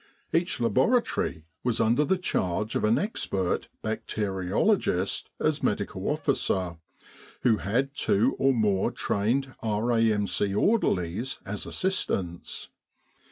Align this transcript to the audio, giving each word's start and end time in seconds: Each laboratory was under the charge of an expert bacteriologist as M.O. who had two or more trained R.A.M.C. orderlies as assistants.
Each 0.33 0.59
laboratory 0.59 1.45
was 1.63 1.79
under 1.79 2.03
the 2.03 2.17
charge 2.17 2.73
of 2.73 2.83
an 2.83 2.97
expert 2.97 3.67
bacteriologist 3.83 5.29
as 5.39 5.63
M.O. 5.63 6.77
who 7.43 7.57
had 7.57 7.93
two 7.93 8.35
or 8.39 8.51
more 8.51 8.89
trained 8.89 9.53
R.A.M.C. 9.61 10.55
orderlies 10.55 11.37
as 11.45 11.67
assistants. 11.67 12.69